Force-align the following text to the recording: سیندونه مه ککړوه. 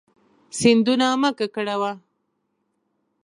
سیندونه 0.59 1.07
مه 1.21 1.29
ککړوه. 1.37 1.91